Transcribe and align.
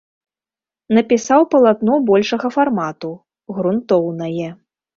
Напісаў 0.97 1.45
палатно 1.51 1.99
большага 2.09 2.47
фармату, 2.57 3.13
грунтоўнае. 3.59 4.49